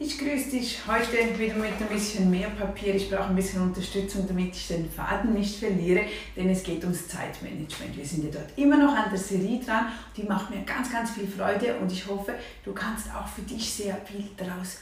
Ich 0.00 0.16
grüße 0.16 0.50
dich 0.50 0.78
heute 0.86 1.36
wieder 1.36 1.56
mit 1.56 1.72
ein 1.80 1.88
bisschen 1.88 2.30
mehr 2.30 2.50
Papier. 2.50 2.94
Ich 2.94 3.10
brauche 3.10 3.30
ein 3.30 3.34
bisschen 3.34 3.62
Unterstützung, 3.62 4.28
damit 4.28 4.54
ich 4.54 4.68
den 4.68 4.88
Faden 4.88 5.34
nicht 5.34 5.58
verliere, 5.58 6.02
denn 6.36 6.48
es 6.50 6.62
geht 6.62 6.84
ums 6.84 7.08
Zeitmanagement. 7.08 7.96
Wir 7.96 8.04
sind 8.04 8.22
ja 8.22 8.30
dort 8.30 8.56
immer 8.56 8.76
noch 8.76 8.94
an 8.94 9.10
der 9.10 9.18
Serie 9.18 9.58
dran. 9.58 9.86
Die 10.16 10.22
macht 10.22 10.50
mir 10.50 10.62
ganz, 10.62 10.92
ganz 10.92 11.10
viel 11.10 11.26
Freude 11.26 11.74
und 11.78 11.90
ich 11.90 12.06
hoffe, 12.06 12.34
du 12.64 12.72
kannst 12.72 13.08
auch 13.12 13.26
für 13.26 13.42
dich 13.42 13.72
sehr 13.72 13.96
viel 14.04 14.24
daraus, 14.36 14.78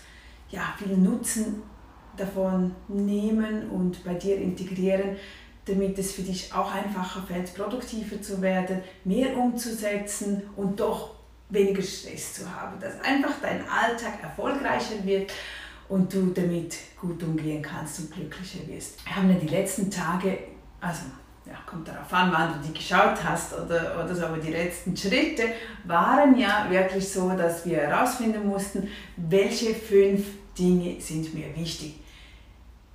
ja, 0.51 0.75
viel 0.77 0.95
Nutzen 0.99 1.63
davon 2.19 2.75
nehmen 2.87 3.71
und 3.71 4.05
bei 4.05 4.13
dir 4.13 4.37
integrieren, 4.37 5.17
damit 5.65 5.99
es 5.99 6.13
für 6.13 6.23
dich 6.23 6.53
auch 6.53 6.71
einfacher 6.75 7.23
fällt, 7.23 7.55
produktiver 7.55 8.21
zu 8.21 8.43
werden, 8.43 8.83
mehr 9.05 9.35
umzusetzen 9.35 10.43
und 10.57 10.79
doch 10.79 11.16
weniger 11.49 11.83
Stress 11.83 12.35
zu 12.35 12.51
haben, 12.51 12.79
dass 12.81 13.01
einfach 13.01 13.35
dein 13.41 13.69
Alltag 13.69 14.23
erfolgreicher 14.23 15.05
wird 15.05 15.33
und 15.89 16.13
du 16.13 16.33
damit 16.33 16.77
gut 17.01 17.23
umgehen 17.23 17.63
kannst 17.63 18.01
und 18.01 18.13
glücklicher 18.13 18.67
wirst. 18.67 19.05
Wir 19.05 19.17
haben 19.17 19.31
ja 19.31 19.37
die 19.37 19.49
letzten 19.49 19.91
Tage, 19.91 20.39
also 20.81 21.03
ja, 21.47 21.55
kommt 21.65 21.87
darauf 21.87 22.13
an, 22.13 22.33
wann 22.33 22.55
du 22.55 22.69
die 22.69 22.75
geschaut 22.75 23.23
hast 23.23 23.53
oder, 23.53 24.03
oder 24.05 24.15
so, 24.15 24.27
aber 24.27 24.39
die 24.39 24.51
letzten 24.51 24.97
Schritte 24.97 25.45
waren 25.85 26.37
ja 26.37 26.67
wirklich 26.69 27.09
so, 27.09 27.31
dass 27.31 27.65
wir 27.65 27.79
herausfinden 27.79 28.49
mussten, 28.49 28.89
welche 29.17 29.75
fünf 29.75 30.27
Dinge 30.59 31.01
sind 31.01 31.33
mir 31.35 31.55
wichtig. 31.55 32.01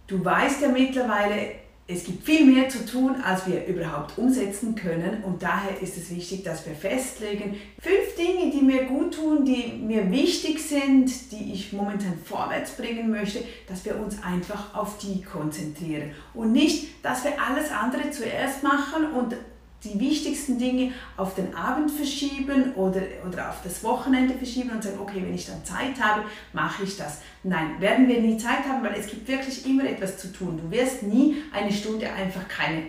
Du 0.08 0.24
weißt 0.24 0.62
ja 0.64 0.68
mittlerweile, 0.68 1.54
es 1.88 2.06
gibt 2.06 2.24
viel 2.24 2.46
mehr 2.46 2.70
zu 2.70 2.86
tun, 2.86 3.16
als 3.22 3.48
wir 3.48 3.66
überhaupt 3.66 4.18
umsetzen 4.18 4.76
können. 4.76 5.24
Und 5.24 5.44
daher 5.44 5.82
ist 5.82 5.98
es 5.98 6.10
wichtig, 6.10 6.44
dass 6.44 6.66
wir 6.66 6.74
festlegen, 6.74 7.58
fünf 7.80 8.16
Dinge, 8.18 8.52
die 8.52 8.62
mir 8.62 8.86
gut 8.86 9.16
tun, 9.16 9.46
die 9.46 9.74
mir 9.74 10.10
wichtig 10.10 10.62
sind, 10.62 11.32
die 11.32 11.54
ich 11.54 11.74
momentan 11.74 12.18
vorwärts 12.24 12.72
bringen 12.72 13.12
möchte, 13.12 13.44
dass 13.68 13.84
wir 13.84 14.00
uns 14.00 14.24
einfach 14.24 14.74
auf 14.74 14.98
die 15.00 15.22
konzentrieren. 15.22 16.12
Und 16.34 16.54
nicht, 16.54 17.04
dass 17.04 17.24
wir 17.24 17.34
alles 17.42 17.72
andere 17.72 18.12
zuerst 18.12 18.64
machen 18.64 19.12
und 19.18 19.36
die 19.84 20.00
wichtigsten 20.00 20.60
Dinge 20.60 20.94
auf 21.18 21.34
den 21.36 21.56
Abend 21.56 21.90
verschieben 21.90 22.74
oder, 22.76 23.02
oder 23.28 23.50
auf 23.50 23.62
das 23.64 23.84
Wochenende 23.84 24.36
verschieben 24.36 24.72
und 24.72 24.84
sagen, 24.84 25.00
okay, 25.00 25.22
wenn 25.24 25.34
ich 25.34 25.48
dann 25.48 25.66
Zeit 25.66 26.00
habe, 26.00 26.24
mache 26.54 26.84
ich 26.84 26.98
das. 26.98 27.22
Nein, 27.44 27.80
werden 27.80 28.08
wir 28.08 28.22
nie 28.22 28.38
Zeit 28.38 28.64
haben, 28.68 28.84
weil 28.84 29.00
es 29.00 29.08
gibt 29.08 29.28
wirklich 29.28 29.66
immer 29.66 29.86
etwas 29.86 30.18
zu 30.18 30.32
tun. 30.32 30.60
Du 30.62 30.70
wirst 30.70 31.04
nie 31.04 31.38
eine 31.52 31.72
Stunde 31.72 32.12
einfach 32.12 32.48
keine 32.48 32.84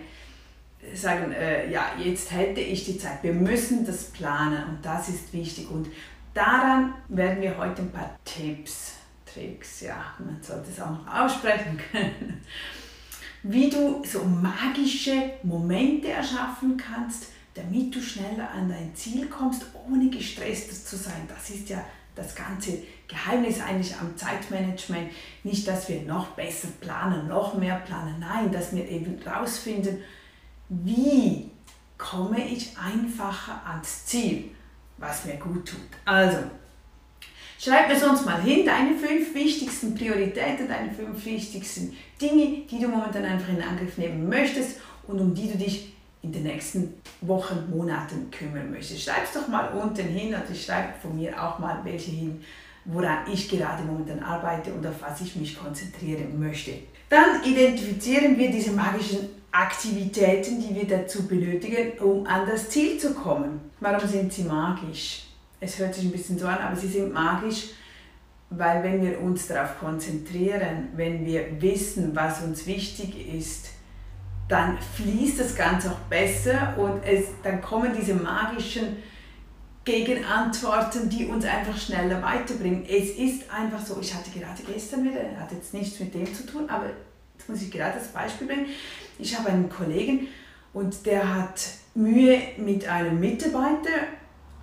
sagen, 0.95 1.33
äh, 1.33 1.71
ja, 1.71 1.93
jetzt 2.03 2.33
hätte 2.33 2.61
ich 2.61 2.85
die 2.85 2.99
Zeit. 2.99 3.23
Wir 3.23 3.33
müssen 3.33 3.87
das 3.87 4.05
planen 4.05 4.65
und 4.69 4.85
das 4.85 5.09
ist 5.09 5.33
wichtig. 5.33 5.71
Und 5.71 5.89
daran 6.35 6.95
werden 7.09 7.41
wir 7.41 7.57
heute 7.57 7.83
ein 7.83 7.93
paar 7.93 8.19
Tipps, 8.25 8.95
Tricks, 9.33 9.81
ja, 9.83 10.13
man 10.19 10.43
sollte 10.43 10.71
es 10.71 10.81
auch 10.81 10.91
noch 10.91 11.07
aussprechen 11.07 11.81
können 11.91 12.43
wie 13.43 13.69
du 13.69 14.03
so 14.05 14.25
magische 14.25 15.33
Momente 15.43 16.09
erschaffen 16.09 16.77
kannst, 16.77 17.27
damit 17.55 17.95
du 17.95 18.01
schneller 18.01 18.51
an 18.51 18.69
dein 18.69 18.95
Ziel 18.95 19.27
kommst, 19.27 19.67
ohne 19.89 20.09
gestresst 20.09 20.89
zu 20.89 20.97
sein. 20.97 21.29
Das 21.29 21.51
ist 21.51 21.69
ja 21.69 21.85
das 22.15 22.35
ganze 22.35 22.79
Geheimnis 23.09 23.61
eigentlich 23.61 23.97
am 23.97 24.17
Zeitmanagement. 24.17 25.11
Nicht, 25.45 25.67
dass 25.67 25.89
wir 25.89 26.03
noch 26.03 26.29
besser 26.29 26.69
planen, 26.81 27.29
noch 27.29 27.55
mehr 27.55 27.77
planen. 27.81 28.17
Nein, 28.21 28.53
dass 28.53 28.75
wir 28.75 28.89
eben 28.89 29.21
rausfinden, 29.23 29.99
wie 30.69 31.51
komme 31.99 32.47
ich 32.47 32.77
einfacher 32.79 33.63
ans 33.67 34.07
Ziel, 34.07 34.51
was 34.99 35.25
mir 35.25 35.37
gut 35.37 35.69
tut. 35.69 35.81
Also, 36.05 36.39
Schreib 37.65 37.87
mir 37.87 37.97
sonst 37.97 38.27
mal 38.27 38.43
hin 38.43 38.67
deine 38.67 38.97
fünf 38.97 39.33
wichtigsten 39.35 39.95
Prioritäten, 39.95 40.67
deine 40.67 40.91
fünf 40.91 41.25
wichtigsten 41.25 41.97
Dinge, 42.21 42.63
die 42.69 42.81
du 42.81 42.89
momentan 42.89 43.25
einfach 43.25 43.51
in 43.51 43.63
Angriff 43.63 43.97
nehmen 43.99 44.29
möchtest 44.29 44.81
und 45.07 45.21
um 45.21 45.33
die 45.33 45.49
du 45.49 45.57
dich 45.57 45.95
in 46.23 46.33
den 46.33 46.43
nächsten 46.43 46.95
Wochen, 47.21 47.71
Monaten 47.71 48.29
kümmern 48.33 48.73
möchtest. 48.73 49.03
Schreib 49.03 49.23
es 49.23 49.35
doch 49.35 49.47
mal 49.47 49.69
unten 49.69 50.09
hin 50.09 50.35
und 50.35 50.43
ich 50.51 50.65
schreibe 50.65 50.95
von 51.01 51.17
mir 51.17 51.41
auch 51.41 51.61
mal 51.61 51.79
welche 51.85 52.11
hin, 52.11 52.43
woran 52.85 53.31
ich 53.33 53.49
gerade 53.49 53.85
momentan 53.85 54.19
arbeite 54.25 54.73
und 54.73 54.85
auf 54.85 55.01
was 55.01 55.21
ich 55.21 55.37
mich 55.37 55.57
konzentrieren 55.57 56.41
möchte. 56.41 56.73
Dann 57.09 57.45
identifizieren 57.45 58.37
wir 58.39 58.51
diese 58.51 58.73
magischen 58.73 59.29
Aktivitäten, 59.53 60.61
die 60.61 60.75
wir 60.75 60.89
dazu 60.89 61.29
benötigen, 61.29 61.97
um 62.01 62.27
an 62.27 62.45
das 62.45 62.71
Ziel 62.71 62.99
zu 62.99 63.15
kommen. 63.15 63.61
Warum 63.79 64.09
sind 64.09 64.33
sie 64.33 64.43
magisch? 64.43 65.32
Es 65.63 65.79
hört 65.79 65.95
sich 65.95 66.05
ein 66.05 66.11
bisschen 66.11 66.39
so 66.39 66.47
an, 66.47 66.59
aber 66.59 66.77
sie 66.77 66.89
sind 66.89 67.13
magisch, 67.13 67.71
weil 68.51 68.83
wenn 68.83 69.01
wir 69.01 69.21
uns 69.21 69.47
darauf 69.47 69.79
konzentrieren, 69.79 70.89
wenn 70.97 71.25
wir 71.25 71.61
wissen, 71.63 72.15
was 72.15 72.43
uns 72.43 72.67
wichtig 72.67 73.33
ist, 73.33 73.71
dann 74.49 74.77
fließt 74.97 75.41
das 75.41 75.55
Ganze 75.55 75.93
auch 75.93 76.01
besser 76.11 76.75
und 76.77 77.03
es, 77.05 77.27
dann 77.43 77.63
kommen 77.63 77.93
diese 77.99 78.15
magischen 78.15 78.97
Gegenantworten, 79.85 81.09
die 81.09 81.27
uns 81.27 81.45
einfach 81.45 81.79
schneller 81.79 82.21
weiterbringen. 82.23 82.85
Es 82.85 83.11
ist 83.11 83.51
einfach 83.51 83.81
so, 83.81 83.99
ich 84.01 84.13
hatte 84.15 84.31
gerade 84.31 84.63
gestern 84.65 85.05
wieder, 85.05 85.21
hat 85.39 85.53
jetzt 85.53 85.73
nichts 85.73 85.99
mit 86.01 86.13
dem 86.13 86.33
zu 86.35 86.45
tun, 86.45 86.69
aber 86.69 86.87
jetzt 87.39 87.49
muss 87.49 87.63
ich 87.63 87.71
gerade 87.71 87.99
das 87.99 88.09
Beispiel 88.09 88.49
bringen. 88.49 88.67
Ich 89.19 89.39
habe 89.39 89.49
einen 89.49 89.71
Kollegen 89.71 90.27
und 90.73 91.07
der 91.07 91.35
hat 91.35 91.63
Mühe 91.95 92.39
mit 92.59 92.87
einem 92.89 93.19
Mitarbeiter 93.21 93.91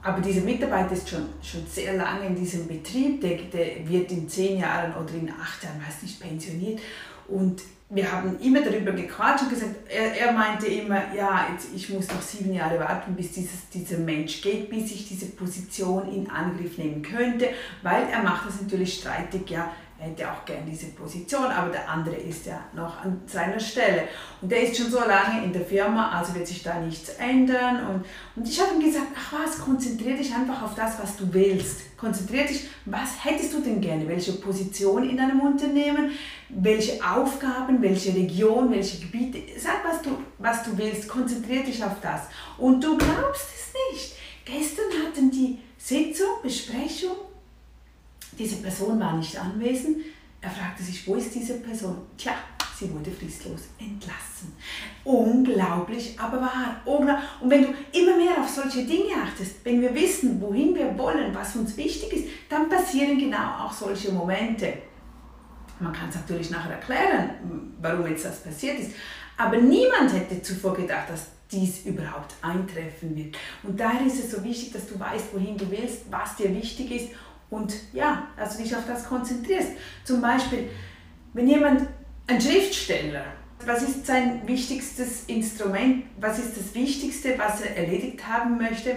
aber 0.02 0.22
dieser 0.22 0.42
Mitarbeiter 0.42 0.94
ist 0.94 1.10
schon, 1.10 1.28
schon 1.42 1.66
sehr 1.68 1.96
lange 1.96 2.28
in 2.28 2.36
diesem 2.36 2.68
Betrieb, 2.68 3.22
der, 3.22 3.38
der 3.52 3.88
wird 3.88 4.12
in 4.12 4.30
zehn 4.30 4.60
Jahren 4.60 4.94
oder 4.94 5.14
in 5.14 5.30
acht 5.30 5.64
Jahren, 5.64 5.82
weiß 5.86 6.04
nicht, 6.04 6.20
pensioniert. 6.22 6.80
Und 7.28 7.62
wir 7.90 8.12
haben 8.12 8.40
immer 8.40 8.62
darüber 8.62 8.92
gequatscht 8.92 9.44
und 9.44 9.50
gesagt, 9.50 9.76
er, 9.90 10.16
er 10.16 10.32
meinte 10.32 10.68
immer, 10.68 11.14
ja, 11.14 11.48
jetzt, 11.52 11.70
ich 11.76 11.90
muss 11.90 12.08
noch 12.08 12.22
sieben 12.22 12.54
Jahre 12.54 12.80
warten, 12.80 13.16
bis 13.16 13.32
dieses, 13.32 13.68
dieser 13.74 13.98
Mensch 13.98 14.42
geht, 14.42 14.70
bis 14.70 14.92
ich 14.92 15.08
diese 15.08 15.26
Position 15.28 16.08
in 16.14 16.30
Angriff 16.30 16.78
nehmen 16.78 17.02
könnte, 17.02 17.50
weil 17.82 18.08
er 18.10 18.22
macht 18.22 18.48
das 18.48 18.62
natürlich 18.62 18.94
streitig, 18.94 19.50
ja, 19.50 19.72
er 20.00 20.08
hätte 20.08 20.32
auch 20.32 20.46
gern 20.46 20.66
diese 20.66 20.88
Position, 20.88 21.44
aber 21.44 21.72
der 21.72 21.90
andere 21.90 22.16
ist 22.16 22.46
ja 22.46 22.62
noch 22.74 23.04
an 23.04 23.20
seiner 23.26 23.60
Stelle. 23.60 24.08
Und 24.42 24.50
der 24.50 24.64
ist 24.64 24.78
schon 24.78 24.90
so 24.90 25.00
lange 25.00 25.44
in 25.44 25.52
der 25.52 25.66
Firma, 25.66 26.10
also 26.12 26.34
wird 26.36 26.48
sich 26.48 26.64
da 26.64 26.80
nichts 26.80 27.10
ändern. 27.20 27.86
Und, 27.86 28.06
und 28.38 28.48
ich 28.48 28.62
habe 28.62 28.76
ihm 28.76 28.82
gesagt, 28.82 29.08
ach 29.14 29.34
was, 29.34 29.60
konzentriere 29.60 30.16
dich 30.16 30.34
einfach 30.34 30.62
auf 30.62 30.74
das, 30.74 30.98
was 31.02 31.18
du 31.18 31.34
willst. 31.34 31.98
Konzentriere 31.98 32.48
dich, 32.48 32.70
was 32.86 33.26
hättest 33.26 33.54
du 33.54 33.60
denn 33.60 33.82
gerne? 33.82 34.08
Welche 34.08 34.32
Position 34.34 35.10
in 35.10 35.18
deinem 35.18 35.42
Unternehmen? 35.42 36.12
Welche 36.48 37.04
Aufgaben, 37.04 37.82
welche 37.82 38.16
Region, 38.16 38.72
welche 38.72 39.02
Gebiete? 39.02 39.60
Sag, 39.60 39.84
was 39.84 40.02
du, 40.02 40.12
was 40.38 40.64
du 40.64 40.78
willst. 40.78 41.10
Konzentriere 41.10 41.66
dich 41.66 41.84
auf 41.84 42.00
das. 42.02 42.22
Und 42.58 42.82
du 42.82 42.98
glaubst 42.98 43.50
es 43.54 43.74
nicht. 43.92 44.16
Gestern 44.46 44.86
hatten 45.06 45.30
die 45.30 45.60
Sitzung, 45.78 46.42
Besprechung 46.42 47.29
diese 48.40 48.56
Person 48.56 49.00
war 49.00 49.18
nicht 49.18 49.38
anwesend. 49.38 49.98
Er 50.42 50.50
fragte 50.50 50.82
sich, 50.82 51.06
wo 51.06 51.16
ist 51.16 51.36
diese 51.36 51.56
Person? 51.56 51.98
Tja, 52.18 52.32
sie 52.78 52.90
wurde 52.94 53.12
fristlos 53.12 53.64
entlassen. 53.78 54.54
Unglaublich, 55.04 56.18
aber 56.18 56.40
wahr. 56.40 56.82
Und 56.86 57.50
wenn 57.50 57.64
du 57.64 57.70
immer 57.92 58.16
mehr 58.16 58.40
auf 58.40 58.48
solche 58.48 58.86
Dinge 58.86 59.16
achtest, 59.22 59.66
wenn 59.66 59.82
wir 59.82 59.94
wissen, 59.94 60.40
wohin 60.40 60.74
wir 60.74 60.98
wollen, 60.98 61.36
was 61.36 61.58
uns 61.58 61.76
wichtig 61.76 62.14
ist, 62.14 62.28
dann 62.48 62.70
passieren 62.70 63.20
genau 63.20 63.66
auch 63.66 63.74
solche 63.74 64.14
Momente. 64.14 64.74
Man 65.82 65.92
kann 65.92 66.08
es 66.08 66.16
natürlich 66.16 66.50
nachher 66.50 66.72
erklären, 66.72 67.74
warum 67.82 68.08
jetzt 68.08 68.24
das 68.24 68.42
passiert 68.42 68.80
ist. 68.80 68.92
Aber 69.36 69.58
niemand 69.58 70.14
hätte 70.14 70.42
zuvor 70.42 70.74
gedacht, 70.74 71.10
dass 71.10 71.28
dies 71.52 71.86
überhaupt 71.86 72.36
eintreffen 72.42 73.16
wird. 73.16 73.38
Und 73.64 73.80
daher 73.80 74.06
ist 74.06 74.20
es 74.24 74.32
so 74.32 74.44
wichtig, 74.44 74.72
dass 74.72 74.88
du 74.88 75.00
weißt, 75.00 75.34
wohin 75.34 75.58
du 75.58 75.70
willst, 75.70 76.04
was 76.12 76.36
dir 76.36 76.54
wichtig 76.54 76.92
ist 76.92 77.10
und 77.50 77.74
ja, 77.94 78.28
also 78.38 78.62
dich 78.62 78.76
auf 78.76 78.86
das 78.88 79.06
konzentrierst. 79.06 79.70
Zum 80.04 80.22
Beispiel, 80.22 80.70
wenn 81.34 81.48
jemand, 81.48 81.88
ein 82.28 82.40
Schriftsteller, 82.40 83.26
was 83.66 83.82
ist 83.82 84.06
sein 84.06 84.48
wichtigstes 84.48 85.26
Instrument, 85.26 86.04
was 86.20 86.40
ist 86.40 86.56
das 86.56 86.76
Wichtigste, 86.76 87.38
was 87.38 87.62
er 87.62 87.76
erledigt 87.76 88.26
haben 88.28 88.58
möchte? 88.58 88.96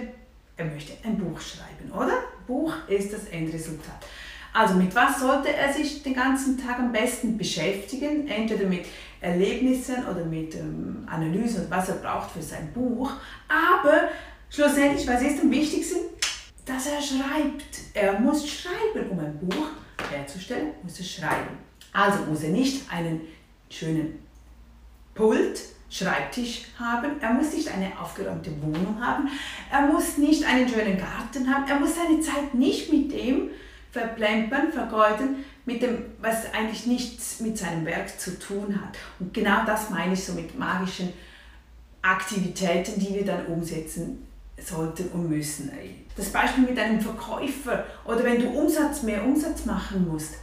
Er 0.55 0.65
möchte 0.65 0.93
ein 1.03 1.17
Buch 1.17 1.39
schreiben, 1.41 1.91
oder? 1.91 2.19
Buch 2.45 2.73
ist 2.87 3.11
das 3.11 3.25
Endresultat. 3.25 4.05
Also 4.53 4.75
mit 4.75 4.93
was 4.93 5.19
sollte 5.19 5.51
er 5.51 5.73
sich 5.73 6.03
den 6.03 6.13
ganzen 6.13 6.63
Tag 6.63 6.77
am 6.77 6.91
besten 6.91 7.37
beschäftigen? 7.37 8.27
Entweder 8.27 8.67
mit 8.67 8.85
Erlebnissen 9.19 10.05
oder 10.05 10.23
mit 10.23 10.53
ähm, 10.53 11.07
Analysen, 11.07 11.65
was 11.69 11.89
er 11.89 11.95
braucht 11.95 12.29
für 12.29 12.41
sein 12.41 12.71
Buch. 12.71 13.11
Aber 13.47 14.09
schlussendlich, 14.51 15.07
was 15.07 15.23
ist 15.23 15.41
am 15.41 15.49
wichtigsten? 15.49 15.97
Dass 16.65 16.87
er 16.87 17.01
schreibt. 17.01 17.79
Er 17.93 18.19
muss 18.19 18.47
schreiben, 18.47 19.09
um 19.09 19.19
ein 19.19 19.37
Buch 19.39 19.67
herzustellen, 20.11 20.71
muss 20.81 20.99
er 20.99 21.05
schreiben. 21.05 21.57
Also 21.91 22.23
muss 22.25 22.43
er 22.43 22.49
nicht 22.49 22.91
einen 22.91 23.21
schönen 23.69 24.19
Pult, 25.13 25.59
Schreibtisch 25.93 26.63
haben, 26.79 27.21
er 27.21 27.33
muss 27.33 27.53
nicht 27.53 27.71
eine 27.71 27.91
aufgeräumte 27.99 28.49
Wohnung 28.63 28.97
haben, 28.99 29.29
er 29.71 29.81
muss 29.85 30.17
nicht 30.17 30.43
einen 30.43 30.67
schönen 30.67 30.97
Garten 30.97 31.47
haben, 31.47 31.67
er 31.67 31.79
muss 31.79 31.95
seine 31.95 32.19
Zeit 32.19 32.55
nicht 32.55 32.91
mit 32.91 33.11
dem 33.11 33.51
verplempern, 33.91 34.71
vergeuden 34.71 35.45
mit 35.65 35.83
dem, 35.83 36.05
was 36.19 36.51
eigentlich 36.51 36.87
nichts 36.87 37.41
mit 37.41 37.59
seinem 37.59 37.85
Werk 37.85 38.19
zu 38.19 38.39
tun 38.39 38.81
hat. 38.81 38.97
Und 39.19 39.35
genau 39.35 39.65
das 39.67 39.91
meine 39.91 40.13
ich 40.13 40.23
so 40.23 40.33
mit 40.33 40.57
magischen 40.57 41.13
Aktivitäten, 42.01 42.99
die 42.99 43.13
wir 43.13 43.23
dann 43.23 43.45
umsetzen 43.45 44.25
sollten 44.57 45.09
und 45.09 45.29
müssen. 45.29 45.71
Das 46.15 46.29
Beispiel 46.29 46.65
mit 46.65 46.77
einem 46.77 47.01
Verkäufer 47.01 47.85
oder 48.05 48.23
wenn 48.23 48.39
du 48.39 48.49
Umsatz, 48.49 49.03
mehr 49.03 49.23
Umsatz 49.23 49.65
machen 49.65 50.07
musst, 50.07 50.35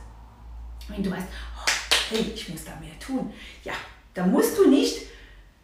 wenn 0.88 1.02
du 1.02 1.10
weißt, 1.10 1.26
oh, 1.26 1.70
hey, 2.10 2.32
ich 2.34 2.48
muss 2.48 2.64
da 2.64 2.72
mehr 2.80 2.98
tun, 2.98 3.32
ja, 3.62 3.74
da 4.14 4.26
musst 4.26 4.58
du 4.58 4.68
nicht 4.68 5.10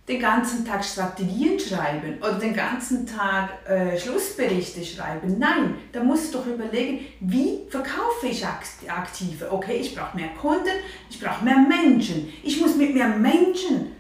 den 0.09 0.21
ganzen 0.21 0.65
Tag 0.65 0.85
Strategien 0.85 1.59
schreiben 1.59 2.19
oder 2.21 2.35
den 2.35 2.55
ganzen 2.55 3.07
Tag 3.07 3.51
äh, 3.69 3.99
Schlussberichte 3.99 4.85
schreiben. 4.85 5.37
Nein, 5.39 5.75
da 5.91 6.03
musst 6.03 6.33
du 6.33 6.39
doch 6.39 6.47
überlegen, 6.47 7.07
wie 7.21 7.67
verkaufe 7.69 8.29
ich 8.29 8.47
aktive. 8.47 9.51
Okay, 9.51 9.79
ich 9.79 9.95
brauche 9.95 10.17
mehr 10.17 10.29
Kunden, 10.41 10.71
ich 11.11 11.19
brauche 11.19 11.45
mehr 11.45 11.59
Menschen. 11.59 12.33
Ich 12.45 12.61
muss 12.61 12.77
mit 12.77 12.95
mehr 12.95 13.09
Menschen 13.09 13.93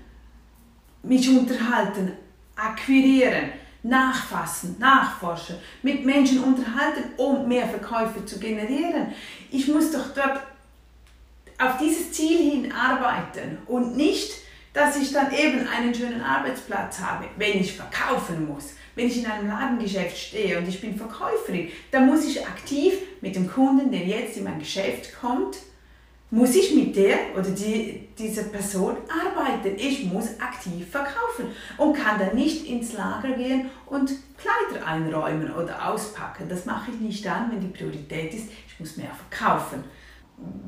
mich 1.02 1.28
unterhalten, 1.28 2.12
akquirieren, 2.54 3.50
nachfassen, 3.88 4.76
nachforschen, 4.78 5.56
mit 5.82 6.04
Menschen 6.04 6.42
unterhalten, 6.42 7.04
um 7.16 7.48
mehr 7.48 7.68
Verkäufe 7.68 8.24
zu 8.24 8.38
generieren. 8.38 9.08
Ich 9.50 9.68
muss 9.68 9.92
doch 9.92 10.14
dort 10.14 10.40
auf 11.58 11.78
dieses 11.78 12.12
Ziel 12.12 12.50
hin 12.50 12.72
arbeiten 12.72 13.58
und 13.66 13.96
nicht 13.96 14.46
dass 14.76 14.98
ich 14.98 15.10
dann 15.10 15.32
eben 15.32 15.66
einen 15.66 15.94
schönen 15.94 16.20
Arbeitsplatz 16.20 17.00
habe, 17.00 17.24
wenn 17.38 17.58
ich 17.58 17.72
verkaufen 17.72 18.46
muss. 18.46 18.74
Wenn 18.94 19.06
ich 19.06 19.18
in 19.18 19.26
einem 19.26 19.48
Ladengeschäft 19.48 20.18
stehe 20.18 20.58
und 20.58 20.68
ich 20.68 20.82
bin 20.82 20.98
Verkäuferin, 20.98 21.70
dann 21.90 22.06
muss 22.06 22.26
ich 22.26 22.46
aktiv 22.46 22.92
mit 23.22 23.34
dem 23.36 23.50
Kunden, 23.50 23.90
der 23.90 24.00
jetzt 24.00 24.36
in 24.36 24.44
mein 24.44 24.58
Geschäft 24.58 25.18
kommt, 25.18 25.56
muss 26.30 26.54
ich 26.54 26.74
mit 26.74 26.96
der 26.96 27.18
oder 27.34 27.50
die, 27.50 28.08
dieser 28.18 28.42
Person 28.44 28.96
arbeiten. 29.08 29.76
Ich 29.76 30.04
muss 30.04 30.40
aktiv 30.40 30.90
verkaufen 30.90 31.46
und 31.78 31.94
kann 31.94 32.18
dann 32.18 32.34
nicht 32.34 32.66
ins 32.66 32.92
Lager 32.94 33.32
gehen 33.32 33.70
und 33.86 34.10
Kleider 34.36 34.86
einräumen 34.86 35.52
oder 35.54 35.88
auspacken. 35.88 36.48
Das 36.48 36.66
mache 36.66 36.90
ich 36.90 37.00
nicht 37.00 37.24
dann, 37.24 37.50
wenn 37.50 37.60
die 37.60 37.68
Priorität 37.68 38.34
ist, 38.34 38.48
ich 38.68 38.80
muss 38.80 38.96
mehr 38.96 39.10
verkaufen 39.28 39.84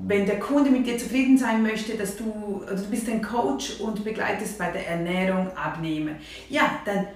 wenn 0.07 0.25
der 0.27 0.41
Kunde 0.41 0.71
mit 0.71 0.87
dir 0.87 0.97
zufrieden 0.97 1.37
sein 1.37 1.63
möchte, 1.63 1.97
dass 1.97 2.17
du, 2.17 2.63
also 2.67 2.85
du 2.85 2.91
bist 2.91 3.09
ein 3.09 3.21
Coach 3.21 3.81
und 3.81 4.03
begleitest 4.03 4.59
bei 4.59 4.71
der 4.71 4.87
Ernährung 4.89 5.55
abnehmen, 5.57 6.17
ja, 6.49 6.63
dann, 6.85 7.07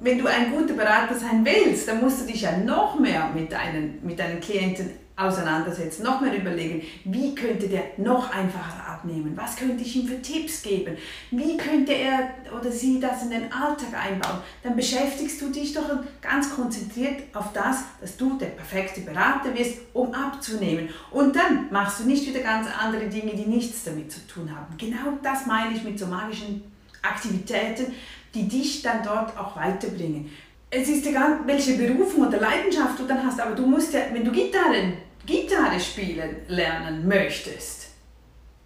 wenn 0.00 0.18
du 0.18 0.26
ein 0.26 0.52
guter 0.52 0.74
Berater 0.74 1.14
sein 1.14 1.44
willst, 1.44 1.88
dann 1.88 2.00
musst 2.00 2.22
du 2.22 2.32
dich 2.32 2.42
ja 2.42 2.56
noch 2.56 2.98
mehr 2.98 3.30
mit 3.34 3.50
deinen, 3.52 3.98
mit 4.04 4.18
deinen 4.18 4.40
Klienten 4.40 4.90
auseinandersetzen, 5.18 6.04
noch 6.04 6.20
mehr 6.20 6.36
überlegen, 6.36 6.82
wie 7.04 7.34
könnte 7.34 7.66
der 7.66 7.82
noch 7.96 8.30
einfacher 8.30 8.88
abnehmen, 8.88 9.32
was 9.34 9.56
könnte 9.56 9.82
ich 9.82 9.96
ihm 9.96 10.06
für 10.06 10.22
Tipps 10.22 10.62
geben, 10.62 10.96
wie 11.32 11.56
könnte 11.56 11.92
er 11.92 12.30
oder 12.56 12.70
sie 12.70 13.00
das 13.00 13.24
in 13.24 13.30
den 13.30 13.52
Alltag 13.52 13.88
einbauen, 14.00 14.38
dann 14.62 14.76
beschäftigst 14.76 15.42
du 15.42 15.50
dich 15.50 15.74
doch 15.74 15.88
ganz 16.20 16.54
konzentriert 16.54 17.22
auf 17.34 17.52
das, 17.52 17.82
dass 18.00 18.16
du 18.16 18.38
der 18.38 18.46
perfekte 18.46 19.00
Berater 19.00 19.52
wirst, 19.56 19.78
um 19.92 20.14
abzunehmen. 20.14 20.88
Und 21.10 21.34
dann 21.34 21.66
machst 21.72 21.98
du 21.98 22.04
nicht 22.04 22.24
wieder 22.24 22.40
ganz 22.40 22.68
andere 22.80 23.08
Dinge, 23.08 23.32
die 23.34 23.46
nichts 23.46 23.82
damit 23.82 24.12
zu 24.12 24.24
tun 24.28 24.48
haben. 24.54 24.76
Genau 24.78 25.18
das 25.20 25.46
meine 25.46 25.74
ich 25.74 25.82
mit 25.82 25.98
so 25.98 26.06
magischen 26.06 26.62
Aktivitäten, 27.02 27.94
die 28.34 28.48
dich 28.48 28.82
dann 28.82 29.02
dort 29.02 29.36
auch 29.36 29.56
weiterbringen 29.56 30.30
es 30.70 30.88
ist 30.88 31.06
egal, 31.06 31.40
welche 31.46 31.76
Berufung 31.76 32.26
oder 32.26 32.40
Leidenschaft 32.40 32.98
du 32.98 33.06
dann 33.06 33.24
hast, 33.24 33.40
aber 33.40 33.54
du 33.54 33.66
musst 33.66 33.94
ja, 33.94 34.00
wenn 34.12 34.24
du 34.24 34.30
Gitarren 34.30 34.94
Gitarre 35.24 35.78
spielen 35.78 36.36
lernen 36.48 37.06
möchtest, 37.06 37.88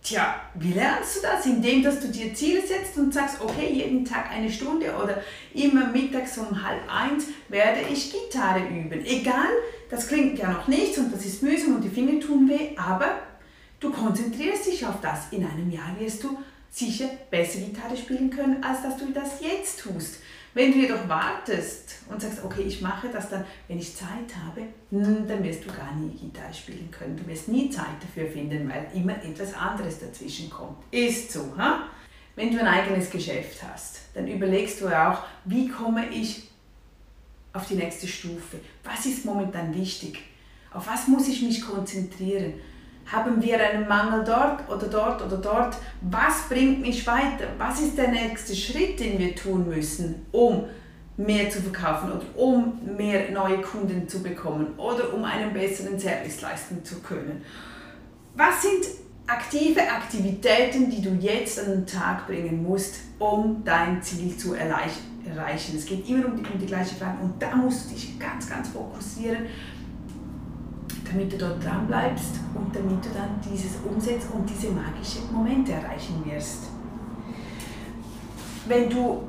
tja, 0.02 0.36
wie 0.54 0.72
lernst 0.72 1.16
du 1.16 1.20
das? 1.22 1.46
Indem, 1.46 1.82
dass 1.82 2.00
du 2.00 2.08
dir 2.08 2.34
Ziele 2.34 2.60
setzt 2.64 2.96
und 2.98 3.12
sagst, 3.12 3.40
okay, 3.40 3.72
jeden 3.72 4.04
Tag 4.04 4.30
eine 4.30 4.50
Stunde 4.50 4.86
oder 4.94 5.22
immer 5.54 5.88
mittags 5.88 6.38
um 6.38 6.62
halb 6.62 6.80
eins 6.88 7.26
werde 7.48 7.80
ich 7.92 8.12
Gitarre 8.12 8.66
üben. 8.66 9.04
Egal, 9.04 9.48
das 9.90 10.08
klingt 10.08 10.38
ja 10.38 10.52
noch 10.52 10.68
nichts 10.68 10.98
und 10.98 11.12
das 11.12 11.24
ist 11.24 11.42
mühsam 11.42 11.76
und 11.76 11.82
die 11.82 11.88
Finger 11.88 12.20
tun 12.20 12.48
weh, 12.48 12.76
aber 12.76 13.22
du 13.80 13.90
konzentrierst 13.90 14.66
dich 14.66 14.86
auf 14.86 15.00
das. 15.00 15.32
In 15.32 15.44
einem 15.44 15.70
Jahr 15.70 15.96
wirst 15.98 16.22
du 16.22 16.38
sicher 16.72 17.10
besser 17.30 17.60
Gitarre 17.60 17.96
spielen 17.96 18.30
können, 18.30 18.64
als 18.64 18.82
dass 18.82 18.96
du 18.96 19.12
das 19.12 19.40
jetzt 19.40 19.80
tust. 19.80 20.16
Wenn 20.54 20.72
du 20.72 20.78
jedoch 20.78 21.08
wartest 21.08 21.96
und 22.10 22.20
sagst, 22.20 22.44
okay, 22.44 22.62
ich 22.62 22.80
mache 22.80 23.08
das 23.08 23.30
dann, 23.30 23.44
wenn 23.68 23.78
ich 23.78 23.94
Zeit 23.96 24.34
habe, 24.44 24.62
hm, 24.90 25.26
dann 25.26 25.42
wirst 25.44 25.64
du 25.64 25.68
gar 25.68 25.94
nie 25.94 26.10
Gitarre 26.10 26.52
spielen 26.52 26.90
können. 26.90 27.16
Du 27.16 27.26
wirst 27.26 27.48
nie 27.48 27.70
Zeit 27.70 28.02
dafür 28.02 28.28
finden, 28.30 28.68
weil 28.68 28.86
immer 28.94 29.14
etwas 29.22 29.54
anderes 29.54 30.00
dazwischen 30.00 30.50
kommt. 30.50 30.76
Ist 30.90 31.32
so. 31.32 31.54
Ha? 31.56 31.88
Wenn 32.36 32.50
du 32.50 32.60
ein 32.60 32.66
eigenes 32.66 33.10
Geschäft 33.10 33.62
hast, 33.62 34.00
dann 34.14 34.26
überlegst 34.26 34.80
du 34.80 34.88
auch, 34.88 35.18
wie 35.44 35.68
komme 35.68 36.08
ich 36.08 36.48
auf 37.52 37.66
die 37.68 37.74
nächste 37.74 38.06
Stufe? 38.06 38.58
Was 38.84 39.06
ist 39.06 39.24
momentan 39.24 39.74
wichtig? 39.74 40.18
Auf 40.70 40.86
was 40.86 41.08
muss 41.08 41.28
ich 41.28 41.42
mich 41.42 41.62
konzentrieren? 41.62 42.54
Haben 43.06 43.42
wir 43.42 43.58
einen 43.60 43.88
Mangel 43.88 44.24
dort 44.24 44.68
oder 44.68 44.86
dort 44.86 45.22
oder 45.22 45.36
dort? 45.36 45.76
Was 46.02 46.48
bringt 46.48 46.80
mich 46.80 47.06
weiter? 47.06 47.48
Was 47.58 47.80
ist 47.80 47.98
der 47.98 48.08
nächste 48.08 48.54
Schritt, 48.54 49.00
den 49.00 49.18
wir 49.18 49.34
tun 49.34 49.68
müssen, 49.68 50.26
um 50.32 50.64
mehr 51.16 51.50
zu 51.50 51.60
verkaufen 51.60 52.12
oder 52.12 52.24
um 52.36 52.80
mehr 52.96 53.30
neue 53.30 53.60
Kunden 53.60 54.08
zu 54.08 54.22
bekommen 54.22 54.68
oder 54.78 55.12
um 55.12 55.24
einen 55.24 55.52
besseren 55.52 55.98
Service 55.98 56.40
leisten 56.40 56.84
zu 56.84 57.00
können? 57.00 57.42
Was 58.34 58.62
sind 58.62 58.86
aktive 59.26 59.82
Aktivitäten, 59.82 60.90
die 60.90 61.02
du 61.02 61.10
jetzt 61.10 61.60
an 61.60 61.66
den 61.66 61.86
Tag 61.86 62.26
bringen 62.26 62.62
musst, 62.62 63.00
um 63.18 63.62
dein 63.64 64.02
Ziel 64.02 64.36
zu 64.36 64.54
erreichen? 64.54 65.76
Es 65.76 65.86
geht 65.86 66.08
immer 66.08 66.26
um 66.26 66.36
die, 66.36 66.50
um 66.50 66.58
die 66.58 66.66
gleiche 66.66 66.94
Frage 66.96 67.18
und 67.22 67.40
da 67.40 67.54
musst 67.54 67.86
du 67.86 67.94
dich 67.94 68.18
ganz, 68.18 68.48
ganz 68.48 68.68
fokussieren 68.68 69.46
damit 71.12 71.32
du 71.32 71.36
dort 71.36 71.62
dran 71.64 71.86
bleibst 71.86 72.40
und 72.54 72.74
damit 72.74 73.04
du 73.04 73.08
dann 73.14 73.38
dieses 73.42 73.76
umsetzt 73.84 74.28
und 74.32 74.48
diese 74.48 74.70
magischen 74.70 75.32
Momente 75.32 75.72
erreichen 75.72 76.22
wirst. 76.24 76.70
Wenn 78.66 78.88
du 78.88 79.22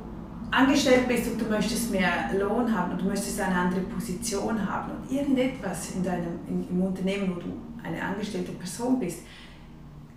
angestellt 0.51 1.07
bist 1.07 1.31
und 1.31 1.41
du 1.41 1.45
möchtest 1.45 1.91
mehr 1.91 2.29
Lohn 2.39 2.73
haben 2.73 2.91
und 2.91 3.01
du 3.01 3.05
möchtest 3.05 3.39
eine 3.41 3.55
andere 3.55 3.81
Position 3.81 4.69
haben 4.69 4.91
und 4.91 5.11
irgendetwas 5.11 5.95
in 5.95 6.03
deinem, 6.03 6.39
in, 6.47 6.67
im 6.69 6.81
Unternehmen, 6.81 7.35
wo 7.35 7.39
du 7.39 7.51
eine 7.83 8.01
angestellte 8.01 8.51
Person 8.53 8.99
bist, 8.99 9.19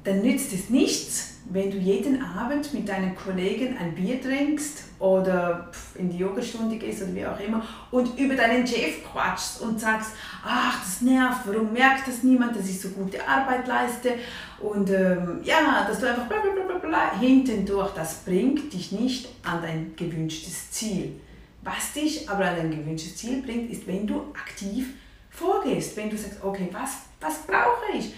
dann 0.06 0.22
nützt 0.22 0.52
es 0.52 0.70
nichts, 0.70 1.34
wenn 1.50 1.70
du 1.70 1.78
jeden 1.78 2.22
Abend 2.22 2.72
mit 2.72 2.88
deinen 2.88 3.16
Kollegen 3.16 3.76
ein 3.76 3.94
Bier 3.94 4.20
trinkst 4.20 4.84
oder 5.00 5.68
in 5.96 6.08
die 6.08 6.18
Yogastunde 6.18 6.76
gehst 6.76 7.02
oder 7.02 7.14
wie 7.14 7.26
auch 7.26 7.40
immer 7.40 7.62
und 7.90 8.16
über 8.18 8.36
deinen 8.36 8.64
Chef 8.66 9.04
quatschst 9.04 9.60
und 9.62 9.80
sagst, 9.80 10.12
ach, 10.44 10.80
das 10.80 11.02
nervt, 11.02 11.40
warum 11.44 11.72
merkt 11.72 12.06
das 12.06 12.22
niemand, 12.22 12.56
dass 12.56 12.68
ich 12.68 12.80
so 12.80 12.90
gute 12.90 13.26
Arbeit 13.26 13.66
leiste 13.66 14.14
und 14.60 14.90
ähm, 14.90 15.40
ja, 15.42 15.84
dass 15.86 15.98
du 15.98 16.08
einfach 16.08 16.26
bla 16.26 16.38
bla 16.38 16.50
bla 16.52 16.78
bla 16.78 17.18
hinten 17.18 17.66
durch, 17.66 17.92
das 17.92 18.24
bringt 18.24 18.72
dich 18.72 18.92
nicht 18.92 19.28
an 19.44 19.60
dein 19.60 19.94
gewünschtes 19.96 20.70
Ziel. 20.70 21.20
Was 21.62 21.92
dich 21.92 22.30
aber 22.30 22.44
an 22.44 22.56
dein 22.56 22.70
gewünschtes 22.70 23.16
Ziel 23.16 23.42
bringt, 23.42 23.72
ist, 23.72 23.88
wenn 23.88 24.06
du 24.06 24.32
aktiv 24.34 24.94
vorgehst, 25.30 25.96
wenn 25.96 26.10
du 26.10 26.16
sagst, 26.16 26.42
okay, 26.42 26.68
was, 26.70 26.90
was 27.20 27.38
brauche 27.38 27.96
ich? 27.98 28.14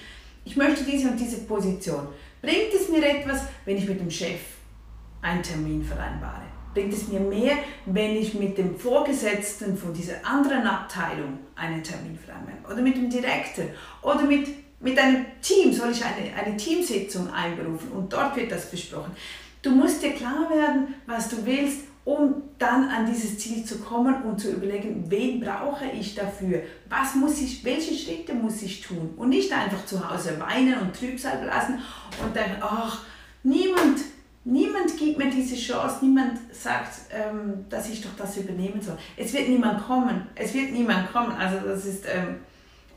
Ich 0.48 0.56
möchte 0.56 0.82
diese 0.82 1.10
und 1.10 1.20
diese 1.20 1.42
Position. 1.42 2.08
Bringt 2.40 2.72
es 2.74 2.88
mir 2.88 3.04
etwas, 3.06 3.42
wenn 3.66 3.76
ich 3.76 3.86
mit 3.86 4.00
dem 4.00 4.10
Chef 4.10 4.40
einen 5.20 5.42
Termin 5.42 5.84
vereinbare? 5.84 6.40
Bringt 6.72 6.94
es 6.94 7.08
mir 7.08 7.20
mehr, 7.20 7.58
wenn 7.84 8.16
ich 8.16 8.32
mit 8.32 8.56
dem 8.56 8.74
Vorgesetzten 8.74 9.76
von 9.76 9.92
dieser 9.92 10.24
anderen 10.24 10.66
Abteilung 10.66 11.40
einen 11.54 11.82
Termin 11.82 12.18
vereinbare? 12.18 12.56
Oder 12.72 12.80
mit 12.80 12.96
dem 12.96 13.10
Direktor? 13.10 13.66
Oder 14.00 14.22
mit, 14.22 14.48
mit 14.80 14.98
einem 14.98 15.26
Team? 15.42 15.70
Soll 15.70 15.90
ich 15.90 16.02
eine, 16.02 16.34
eine 16.34 16.56
Teamsitzung 16.56 17.30
einberufen 17.30 17.92
und 17.92 18.10
dort 18.10 18.34
wird 18.34 18.50
das 18.50 18.70
besprochen? 18.70 19.14
Du 19.60 19.70
musst 19.72 20.02
dir 20.02 20.12
klar 20.12 20.48
werden, 20.48 20.94
was 21.04 21.28
du 21.28 21.44
willst 21.44 21.80
um 22.08 22.42
dann 22.58 22.88
an 22.88 23.04
dieses 23.04 23.38
Ziel 23.38 23.62
zu 23.66 23.80
kommen 23.80 24.22
und 24.22 24.40
zu 24.40 24.50
überlegen, 24.50 25.04
wen 25.10 25.40
brauche 25.40 25.84
ich 25.84 26.14
dafür, 26.14 26.62
was 26.88 27.14
muss 27.14 27.38
ich, 27.42 27.62
welche 27.64 27.92
Schritte 27.92 28.32
muss 28.32 28.62
ich 28.62 28.80
tun? 28.80 29.12
Und 29.18 29.28
nicht 29.28 29.52
einfach 29.52 29.84
zu 29.84 30.08
Hause 30.08 30.40
weinen 30.40 30.78
und 30.78 30.98
Trübsal 30.98 31.44
lassen 31.44 31.80
und 32.24 32.34
dann, 32.34 32.62
ach, 32.62 33.02
niemand, 33.42 33.98
niemand 34.44 34.96
gibt 34.96 35.18
mir 35.18 35.28
diese 35.28 35.54
Chance, 35.54 35.98
niemand 36.00 36.38
sagt, 36.50 36.92
ähm, 37.12 37.66
dass 37.68 37.90
ich 37.90 38.00
doch 38.00 38.16
das 38.16 38.38
übernehmen 38.38 38.80
soll. 38.80 38.96
Es 39.18 39.34
wird 39.34 39.50
niemand 39.50 39.86
kommen, 39.86 40.28
es 40.34 40.54
wird 40.54 40.72
niemand 40.72 41.12
kommen, 41.12 41.32
also 41.32 41.58
das 41.68 41.84
ist... 41.84 42.06
Ähm, 42.06 42.36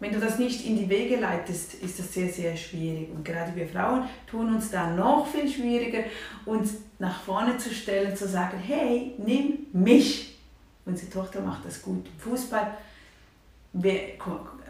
wenn 0.01 0.11
du 0.11 0.19
das 0.19 0.39
nicht 0.39 0.65
in 0.65 0.75
die 0.75 0.89
Wege 0.89 1.17
leitest, 1.17 1.75
ist 1.75 1.99
das 1.99 2.11
sehr, 2.11 2.27
sehr 2.27 2.57
schwierig. 2.57 3.09
Und 3.13 3.23
gerade 3.23 3.55
wir 3.55 3.67
Frauen 3.67 4.09
tun 4.25 4.55
uns 4.55 4.71
da 4.71 4.89
noch 4.89 5.27
viel 5.27 5.47
schwieriger, 5.47 6.03
uns 6.43 6.73
nach 6.97 7.21
vorne 7.21 7.55
zu 7.57 7.71
stellen, 7.71 8.15
zu 8.15 8.27
sagen, 8.27 8.57
hey, 8.57 9.13
nimm 9.19 9.67
mich. 9.73 10.39
Unsere 10.85 11.11
Tochter 11.11 11.41
macht 11.41 11.65
das 11.65 11.83
gut 11.83 12.03
im 12.07 12.19
Fußball. 12.19 12.75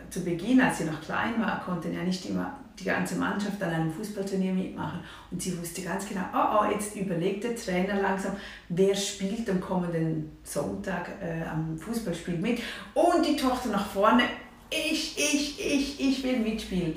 zu 0.10 0.24
Beginn, 0.26 0.60
als 0.60 0.80
sie 0.80 0.84
noch 0.84 1.00
klein 1.00 1.42
war, 1.42 1.64
konnte 1.64 1.90
ja 1.90 2.04
nicht 2.04 2.26
immer 2.26 2.60
die 2.78 2.84
ganze 2.84 3.16
Mannschaft 3.16 3.64
an 3.64 3.70
einem 3.70 3.94
Fußballturnier 3.94 4.52
mitmachen. 4.52 5.00
Und 5.32 5.42
sie 5.42 5.58
wusste 5.58 5.82
ganz 5.82 6.10
genau, 6.10 6.24
oh, 6.34 6.60
oh 6.60 6.72
jetzt 6.72 6.98
überlegt 6.98 7.46
der 7.46 7.56
Trainer 7.56 8.02
langsam, 8.02 8.36
wer 8.68 8.94
spielt 8.96 9.50
am 9.50 9.62
kommenden 9.62 10.30
Sonntag 10.44 11.10
äh, 11.22 11.48
am 11.48 11.78
Fußballspiel 11.78 12.38
mit. 12.38 12.60
Und 12.94 13.26
die 13.26 13.38
Tochter 13.38 13.70
nach 13.70 13.86
vorne, 13.86 14.24
ich, 14.72 15.18
ich, 15.18 15.60
ich, 15.60 16.00
ich 16.00 16.24
will 16.24 16.40
mitspielen. 16.40 16.96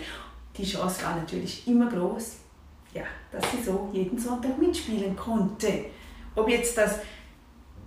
Die 0.57 0.65
Chance 0.65 1.05
war 1.05 1.17
natürlich 1.17 1.67
immer 1.67 1.91
groß, 1.91 2.37
ja, 2.95 3.03
dass 3.33 3.45
sie 3.51 3.63
so 3.63 3.91
jeden 3.93 4.19
Sonntag 4.19 4.57
mitspielen 4.59 5.17
konnte. 5.17 5.87
Ob 6.37 6.49
jetzt 6.49 6.79
das 6.79 7.01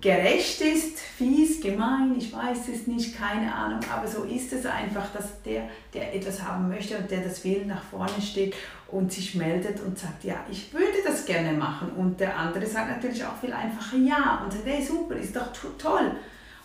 gerecht 0.01 0.61
ist, 0.61 0.99
fies, 0.99 1.61
gemein, 1.61 2.15
ich 2.17 2.31
weiß 2.31 2.67
es 2.67 2.85
nicht, 2.87 3.17
keine 3.17 3.53
Ahnung, 3.53 3.79
aber 3.91 4.07
so 4.07 4.23
ist 4.23 4.53
es 4.53 4.65
einfach, 4.65 5.11
dass 5.11 5.41
der, 5.41 5.69
der 5.93 6.13
etwas 6.13 6.43
haben 6.43 6.67
möchte 6.67 6.97
und 6.97 7.09
der 7.09 7.21
das 7.21 7.43
will, 7.43 7.65
nach 7.65 7.81
vorne 7.83 8.21
steht 8.21 8.53
und 8.89 9.11
sich 9.11 9.35
meldet 9.35 9.81
und 9.81 9.97
sagt, 9.97 10.23
ja, 10.23 10.45
ich 10.51 10.71
würde 10.73 10.97
das 11.05 11.25
gerne 11.25 11.53
machen. 11.53 11.89
Und 11.97 12.19
der 12.19 12.37
andere 12.37 12.65
sagt 12.65 12.89
natürlich 12.89 13.23
auch 13.25 13.37
viel 13.39 13.53
einfacher 13.53 13.97
ja 13.97 14.41
und 14.43 14.51
sagt, 14.51 14.65
hey, 14.65 14.83
super, 14.83 15.15
ist 15.15 15.35
doch 15.35 15.47
toll. 15.77 16.11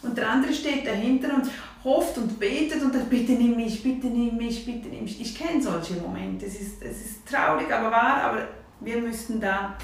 Und 0.03 0.19
der 0.19 0.29
andere 0.29 0.53
steht 0.53 0.87
dahinter 0.87 1.35
und 1.35 1.49
hofft 1.85 2.17
und 2.19 2.39
betet 2.39 2.83
und 2.83 2.93
sagt, 2.93 3.11
bitte 3.11 3.33
nimm 3.33 3.57
mich, 3.57 3.83
bitte 3.83 4.07
nimm 4.07 4.37
mich, 4.37 4.65
bitte 4.65 4.89
nimm 4.89 5.05
mich. 5.05 5.21
Ich 5.21 5.37
kenne 5.37 5.61
solche 5.61 5.95
Momente, 5.95 6.47
es 6.47 6.61
ist, 6.61 6.83
es 6.83 7.05
ist 7.05 7.27
traurig, 7.27 7.73
aber 7.73 7.91
wahr, 7.91 8.23
aber 8.23 8.49
wir 8.81 8.99
müssen 8.99 9.41
da 9.41 9.77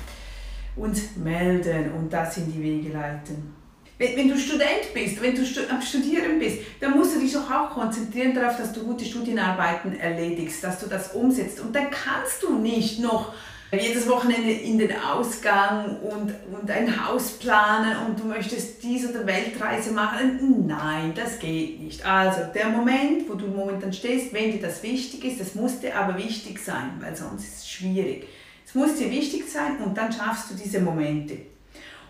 uns 0.77 1.17
melden 1.17 1.93
und 1.93 2.13
das 2.13 2.37
in 2.37 2.53
die 2.53 2.63
Wege 2.63 2.93
leiten. 2.93 3.55
Wenn, 3.99 4.17
wenn 4.17 4.29
du 4.29 4.39
Student 4.39 4.95
bist, 4.95 5.21
wenn 5.21 5.35
du 5.35 5.43
am 5.69 5.83
Studieren 5.83 6.39
bist, 6.39 6.59
dann 6.81 6.97
musst 6.97 7.17
du 7.17 7.21
dich 7.21 7.33
doch 7.33 7.51
auch 7.51 7.71
konzentrieren 7.71 8.33
darauf, 8.33 8.57
dass 8.57 8.73
du 8.73 8.85
gute 8.85 9.05
Studienarbeiten 9.05 9.99
erledigst, 9.99 10.63
dass 10.63 10.79
du 10.79 10.87
das 10.87 11.15
umsetzt. 11.15 11.59
Und 11.59 11.75
dann 11.75 11.91
kannst 11.91 12.45
du 12.45 12.59
nicht 12.59 13.01
noch 13.01 13.35
jedes 13.77 14.09
Wochenende 14.09 14.51
in 14.51 14.79
den 14.79 14.99
Ausgang 14.99 15.99
und, 15.99 16.35
und 16.59 16.71
ein 16.71 17.07
Haus 17.07 17.33
planen 17.33 18.07
und 18.07 18.19
du 18.19 18.25
möchtest 18.25 18.83
dies 18.83 19.09
oder 19.09 19.27
Weltreise 19.27 19.93
machen. 19.93 20.67
Nein, 20.67 21.13
das 21.15 21.39
geht 21.39 21.81
nicht. 21.81 22.05
Also 22.05 22.41
der 22.55 22.71
Moment, 22.71 23.29
wo 23.29 23.35
du 23.35 23.47
momentan 23.47 23.93
stehst, 23.93 24.33
wenn 24.33 24.53
dir 24.53 24.61
das 24.61 24.83
wichtig 24.83 25.25
ist, 25.25 25.41
das 25.41 25.55
muss 25.55 25.81
dir 25.81 25.97
aber 25.97 26.17
wichtig 26.17 26.59
sein, 26.65 26.93
weil 27.01 27.15
sonst 27.15 27.45
ist 27.45 27.59
es 27.59 27.69
schwierig. 27.69 28.27
Es 28.65 28.75
muss 28.75 28.97
dir 28.97 29.11
wichtig 29.11 29.47
sein 29.49 29.79
und 29.85 29.97
dann 29.97 30.13
schaffst 30.13 30.51
du 30.51 30.55
diese 30.55 30.81
Momente. 30.81 31.37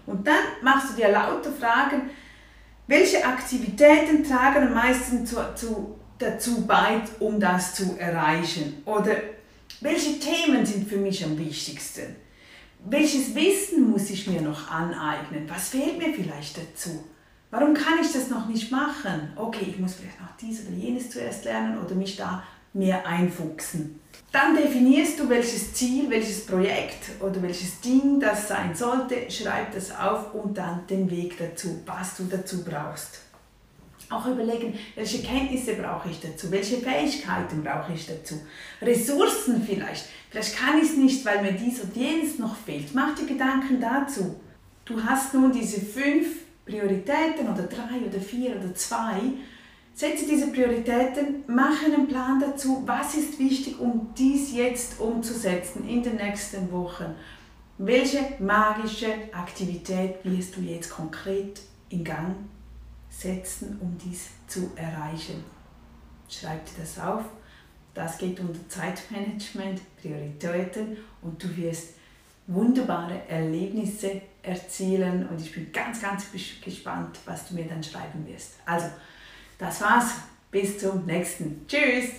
Und 0.06 0.26
dann 0.26 0.42
machst 0.62 0.90
du 0.90 0.96
dir 0.96 1.10
lauter 1.10 1.52
Fragen, 1.52 2.10
welche 2.86 3.24
Aktivitäten 3.24 4.24
tragen 4.24 4.68
am 4.68 4.74
meisten 4.74 5.26
zu, 5.26 5.36
zu, 5.54 5.98
dazu 6.18 6.66
bei, 6.66 7.02
um 7.18 7.38
das 7.38 7.74
zu 7.74 7.96
erreichen? 7.98 8.82
Oder 8.86 9.16
welche 9.80 10.18
Themen 10.18 10.64
sind 10.66 10.88
für 10.88 10.97
mich 10.97 11.25
am 11.25 11.38
wichtigsten? 11.38 12.16
Welches 12.85 13.35
Wissen 13.35 13.90
muss 13.90 14.11
ich 14.11 14.26
mir 14.26 14.40
noch 14.40 14.70
aneignen? 14.70 15.49
Was 15.49 15.68
fehlt 15.68 15.99
mir 15.99 16.12
vielleicht 16.14 16.56
dazu? 16.56 17.04
Warum 17.50 17.75
kann 17.75 17.99
ich 18.00 18.12
das 18.12 18.28
noch 18.28 18.47
nicht 18.47 18.70
machen? 18.70 19.32
Okay, 19.37 19.66
ich 19.68 19.78
muss 19.78 19.94
vielleicht 19.94 20.20
noch 20.20 20.37
dies 20.40 20.66
oder 20.66 20.76
jenes 20.76 21.11
zuerst 21.11 21.44
lernen 21.44 21.78
oder 21.78 21.94
mich 21.94 22.16
da 22.16 22.42
mehr 22.73 23.06
einfuchsen. 23.06 24.00
Dann 24.30 24.54
definierst 24.54 25.18
du, 25.18 25.28
welches 25.28 25.73
Ziel, 25.73 26.11
welches 26.11 26.44
Projekt 26.44 27.11
oder 27.20 27.40
welches 27.40 27.80
Ding 27.80 28.20
das 28.20 28.49
sein 28.49 28.75
sollte, 28.75 29.30
schreib 29.30 29.73
das 29.73 29.90
auf 29.90 30.35
und 30.35 30.58
dann 30.58 30.87
den 30.87 31.11
Weg 31.11 31.38
dazu, 31.38 31.80
was 31.87 32.16
du 32.16 32.25
dazu 32.25 32.62
brauchst. 32.62 33.20
Auch 34.10 34.26
überlegen, 34.26 34.78
welche 34.94 35.22
Kenntnisse 35.22 35.74
brauche 35.74 36.08
ich 36.08 36.20
dazu, 36.20 36.50
welche 36.50 36.78
Fähigkeiten 36.78 37.62
brauche 37.62 37.92
ich 37.92 38.06
dazu, 38.06 38.40
Ressourcen 38.80 39.62
vielleicht. 39.62 40.06
Vielleicht 40.30 40.56
kann 40.56 40.78
ich 40.78 40.90
es 40.90 40.96
nicht, 40.96 41.24
weil 41.26 41.42
mir 41.42 41.52
dies 41.52 41.80
und 41.80 41.94
jenes 41.94 42.38
noch 42.38 42.56
fehlt. 42.56 42.94
Mach 42.94 43.14
dir 43.14 43.26
Gedanken 43.26 43.80
dazu. 43.80 44.40
Du 44.86 45.02
hast 45.02 45.34
nun 45.34 45.52
diese 45.52 45.80
fünf 45.80 46.26
Prioritäten 46.64 47.48
oder 47.52 47.64
drei 47.64 47.98
oder 48.06 48.20
vier 48.20 48.56
oder 48.56 48.74
zwei 48.74 49.20
Setze 49.98 50.26
diese 50.26 50.52
Prioritäten, 50.52 51.42
mache 51.48 51.86
einen 51.86 52.06
Plan 52.06 52.38
dazu, 52.38 52.84
was 52.86 53.16
ist 53.16 53.36
wichtig, 53.40 53.80
um 53.80 54.14
dies 54.16 54.54
jetzt 54.54 55.00
umzusetzen 55.00 55.88
in 55.88 56.04
den 56.04 56.14
nächsten 56.14 56.70
Wochen. 56.70 57.16
Welche 57.78 58.20
magische 58.38 59.08
Aktivität 59.32 60.16
wirst 60.22 60.56
du 60.56 60.60
jetzt 60.60 60.90
konkret 60.90 61.60
in 61.88 62.04
Gang 62.04 62.36
setzen, 63.10 63.78
um 63.80 63.96
dies 63.98 64.28
zu 64.46 64.70
erreichen? 64.76 65.44
Schreib 66.28 66.64
dir 66.66 66.80
das 66.80 66.98
auf. 66.98 67.24
Das 67.94 68.18
geht 68.18 68.38
unter 68.38 68.68
Zeitmanagement, 68.68 69.80
Prioritäten 70.00 70.96
und 71.22 71.42
du 71.42 71.56
wirst 71.56 71.94
wunderbare 72.46 73.28
Erlebnisse 73.28 74.22
erzielen 74.42 75.28
und 75.28 75.40
ich 75.40 75.52
bin 75.52 75.70
ganz, 75.72 76.00
ganz 76.00 76.26
gespannt, 76.62 77.18
was 77.24 77.48
du 77.48 77.54
mir 77.54 77.66
dann 77.66 77.82
schreiben 77.82 78.26
wirst. 78.26 78.54
Also, 78.64 78.86
das 79.58 79.80
war's. 79.80 80.14
Bis 80.50 80.78
zum 80.78 81.04
nächsten. 81.04 81.66
Tschüss. 81.66 82.10